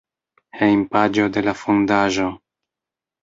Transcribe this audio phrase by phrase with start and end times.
[0.59, 2.25] Hejmpaĝo de la fondaĵo.